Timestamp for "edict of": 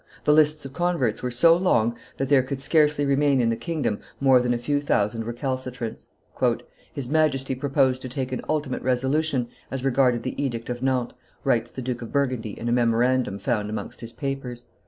10.43-10.81